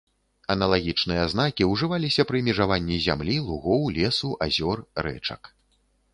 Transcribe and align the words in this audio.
Аналагічныя 0.53 1.25
знакі 1.33 1.67
ўжываліся 1.73 2.25
пры 2.31 2.41
межаванні 2.47 2.97
зямлі, 3.07 3.37
лугоў, 3.51 3.87
лесу, 4.01 4.35
азёр, 4.49 4.77
рэчак. 5.09 5.41